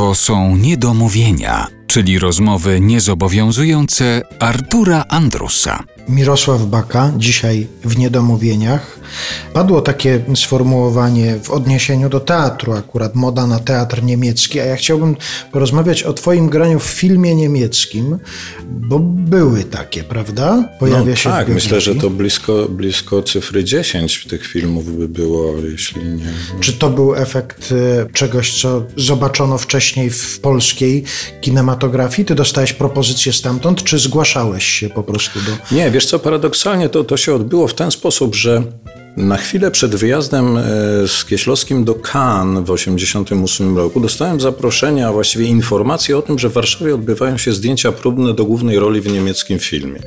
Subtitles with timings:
[0.00, 5.84] To są niedomówienia, czyli rozmowy niezobowiązujące Artura Andrusa.
[6.08, 8.99] Mirosław Baka, dzisiaj w Niedomówieniach.
[9.52, 15.16] Padło takie sformułowanie w odniesieniu do teatru, akurat moda na teatr niemiecki, a ja chciałbym
[15.52, 18.18] porozmawiać o Twoim graniu w filmie niemieckim,
[18.62, 20.68] bo były takie, prawda?
[20.80, 25.54] Pojawia no, się tak, myślę, że to blisko, blisko cyfry 10 tych filmów by było,
[25.70, 26.32] jeśli nie.
[26.60, 31.04] Czy to był efekt e, czegoś, co zobaczono wcześniej w polskiej
[31.40, 32.26] kinematografii?
[32.26, 35.76] Ty dostałeś propozycję stamtąd, czy zgłaszałeś się po prostu do.
[35.76, 38.62] Nie, wiesz co, paradoksalnie to, to się odbyło w ten sposób, że
[39.20, 40.62] na chwilę przed wyjazdem e,
[41.08, 46.48] z Kieślowskim do Cannes w 1988 roku dostałem zaproszenie, a właściwie informację o tym, że
[46.48, 50.00] w Warszawie odbywają się zdjęcia próbne do głównej roli w niemieckim filmie.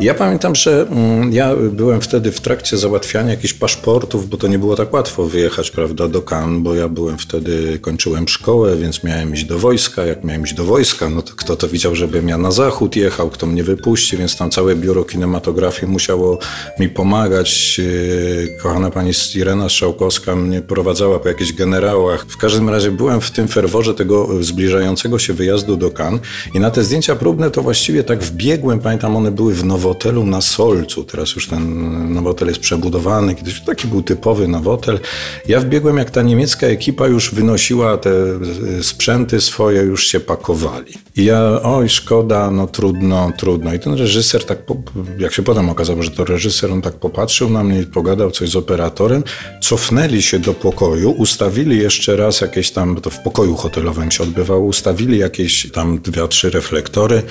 [0.00, 4.58] Ja pamiętam, że mm, ja byłem wtedy w trakcie załatwiania jakichś paszportów, bo to nie
[4.58, 9.34] było tak łatwo wyjechać prawda, do Cannes, bo ja byłem wtedy, kończyłem szkołę, więc miałem
[9.34, 10.04] iść do wojska.
[10.04, 13.30] Jak miałem iść do wojska, no to kto to widział, żebym ja na zachód jechał,
[13.30, 16.38] kto mnie wypuści, więc tam całe biuro kinematografii musiało
[16.78, 17.80] mi pomagać
[18.62, 22.26] kochana pani Irena Strzałkowska mnie prowadzała po jakichś generałach.
[22.28, 26.20] W każdym razie byłem w tym ferworze tego zbliżającego się wyjazdu do Cannes
[26.54, 30.40] i na te zdjęcia próbne to właściwie tak wbiegłem, pamiętam one były w nowotelu na
[30.40, 35.00] Solcu, teraz już ten nowotel jest przebudowany, kiedyś taki był typowy nowotel.
[35.48, 38.10] Ja wbiegłem jak ta niemiecka ekipa już wynosiła te
[38.82, 40.92] sprzęty swoje, już się pakowali.
[41.16, 43.74] I ja, oj szkoda, no trudno, trudno.
[43.74, 44.58] I ten reżyser tak,
[45.18, 48.56] jak się potem okazało, że to reżyser, on tak popatrzył na mnie pogadał coś z
[48.56, 49.24] operatorem,
[49.60, 54.64] cofnęli się do pokoju, ustawili jeszcze raz jakieś tam, to w pokoju hotelowym się odbywało,
[54.64, 57.22] ustawili jakieś tam dwie, trzy reflektory,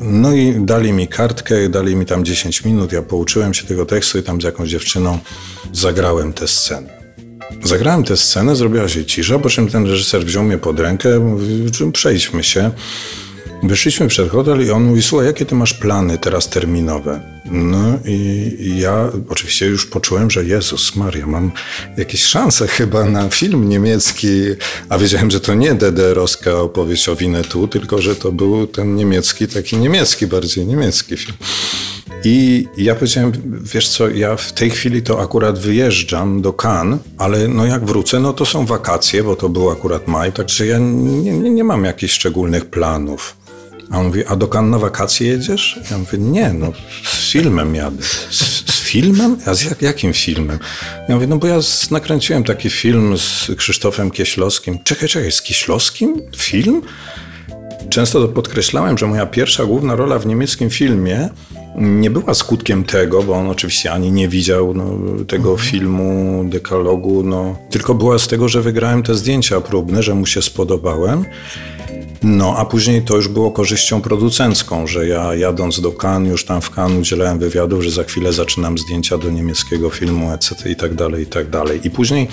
[0.00, 4.18] no i dali mi kartkę, dali mi tam 10 minut, ja pouczyłem się tego tekstu
[4.18, 5.18] i tam z jakąś dziewczyną
[5.72, 6.96] zagrałem tę scenę.
[7.64, 11.70] Zagrałem tę scenę, zrobiła się cisza, po czym ten reżyser wziął mnie pod rękę, mówi,
[11.92, 12.70] przejdźmy się.
[13.68, 17.20] Wyszliśmy przed hotel i on mówi, słuchaj, jakie ty masz plany teraz terminowe?
[17.50, 21.52] No i ja oczywiście już poczułem, że Jezus Maria, mam
[21.96, 24.28] jakieś szanse chyba na film niemiecki,
[24.88, 29.48] a wiedziałem, że to nie DDR-owska opowieść o Winnetu, tylko że to był ten niemiecki,
[29.48, 31.36] taki niemiecki, bardziej niemiecki film.
[32.24, 33.32] I ja powiedziałem,
[33.62, 38.20] wiesz co, ja w tej chwili to akurat wyjeżdżam do Cannes, ale no jak wrócę,
[38.20, 41.84] no to są wakacje, bo to był akurat maj, także ja nie, nie, nie mam
[41.84, 43.36] jakichś szczególnych planów.
[43.90, 45.80] A on mówi, a do Cannes na wakacje jedziesz?
[45.90, 46.72] Ja mówię, nie, no
[47.04, 48.02] z filmem jadę.
[48.30, 49.36] Z, z filmem?
[49.46, 50.58] A z jak, jakim filmem?
[51.08, 54.78] Ja mówię, no bo ja z, nakręciłem taki film z Krzysztofem Kieślowskim.
[54.84, 56.22] Czekaj, czekaj, z Kieślowskim?
[56.36, 56.82] Film?
[57.90, 61.28] Często to podkreślałem, że moja pierwsza główna rola w niemieckim filmie
[61.78, 64.84] nie była skutkiem tego, bo on oczywiście ani nie widział no,
[65.24, 65.70] tego mhm.
[65.70, 70.42] filmu, dekalogu, no, tylko była z tego, że wygrałem te zdjęcia próbne, że mu się
[70.42, 71.24] spodobałem.
[72.22, 76.60] No, a później to już było korzyścią producencką, że ja jadąc do Cannes, już tam
[76.60, 80.70] w Cannes udzielałem wywiadów, że za chwilę zaczynam zdjęcia do niemieckiego filmu, etc.
[80.70, 81.80] i tak dalej, i tak dalej.
[81.84, 82.28] I później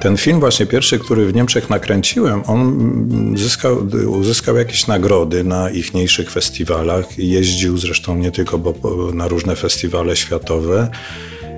[0.00, 3.78] ten film właśnie pierwszy, który w Niemczech nakręciłem, on zyskał,
[4.08, 7.18] uzyskał jakieś nagrody na ichniejszych festiwalach.
[7.18, 8.74] Jeździł zresztą nie tylko bo
[9.12, 10.88] na różne festiwale światowe.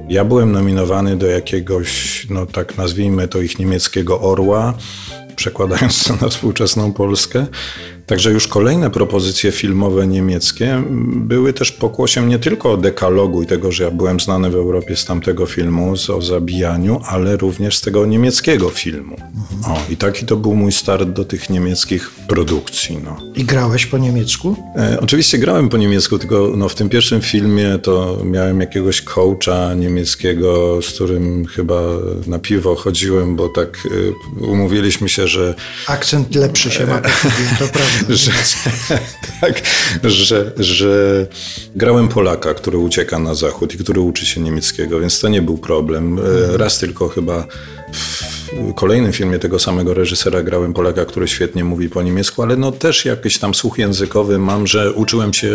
[0.08, 4.74] Ja byłem nominowany do jakiegoś, no tak nazwijmy to ich niemieckiego orła
[5.36, 7.46] przekładając to na współczesną Polskę.
[8.06, 13.72] Także już kolejne propozycje filmowe niemieckie były też pokłosiem nie tylko o dekalogu i tego,
[13.72, 18.06] że ja byłem znany w Europie z tamtego filmu, o zabijaniu, ale również z tego
[18.06, 19.16] niemieckiego filmu.
[19.66, 22.98] O, I taki to był mój start do tych niemieckich produkcji.
[23.04, 23.16] No.
[23.34, 24.56] I grałeś po niemiecku?
[24.76, 29.74] E, oczywiście grałem po niemiecku, tylko no, w tym pierwszym filmie to miałem jakiegoś coacha
[29.74, 31.82] niemieckiego, z którym chyba
[32.26, 35.54] na piwo chodziłem, bo tak y, umówiliśmy się, że...
[35.86, 37.00] Akcent lepszy się ma,
[37.58, 37.95] to prawda.
[38.08, 38.32] że,
[39.40, 39.62] tak,
[40.04, 41.26] że, że
[41.76, 45.58] grałem Polaka, który ucieka na zachód i który uczy się niemieckiego, więc to nie był
[45.58, 46.18] problem.
[46.18, 47.46] E, raz tylko chyba
[47.92, 52.72] w kolejnym filmie tego samego reżysera grałem Polaka, który świetnie mówi po niemiecku, ale no
[52.72, 55.54] też jakiś tam słuch językowy mam, że uczyłem się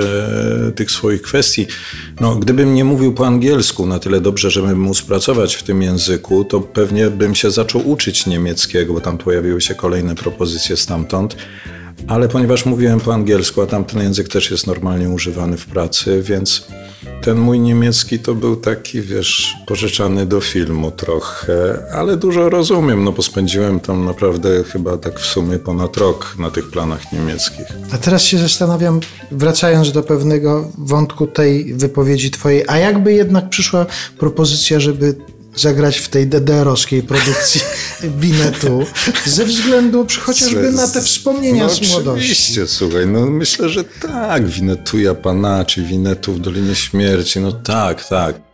[0.76, 1.68] tych swoich kwestii.
[2.20, 6.44] No, gdybym nie mówił po angielsku na tyle dobrze, żebym móc pracować w tym języku,
[6.44, 11.36] to pewnie bym się zaczął uczyć niemieckiego, bo tam pojawiły się kolejne propozycje stamtąd.
[12.08, 16.68] Ale ponieważ mówiłem po angielsku, a tamten język też jest normalnie używany w pracy, więc
[17.22, 23.12] ten mój niemiecki to był taki, wiesz, pożyczany do filmu trochę, ale dużo rozumiem, no
[23.12, 27.66] bo spędziłem tam naprawdę chyba tak w sumie ponad rok na tych planach niemieckich.
[27.94, 29.00] A teraz się zastanawiam,
[29.32, 33.86] wracając do pewnego wątku tej wypowiedzi twojej, a jakby jednak przyszła
[34.18, 35.16] propozycja, żeby
[35.56, 37.62] zagrać w tej DDR-owskiej produkcji
[38.22, 38.86] Binetu,
[39.26, 42.20] ze względu chociażby na te wspomnienia no, z młodości.
[42.20, 48.08] Oczywiście, słuchaj, no myślę, że tak, Winetu Japana, czy Winetu w Dolinie Śmierci, no tak,
[48.08, 48.51] tak.